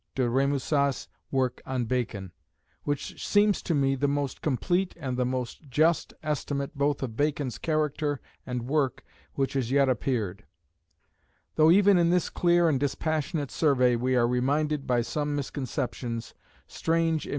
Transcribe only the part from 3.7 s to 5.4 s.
me the most complete and the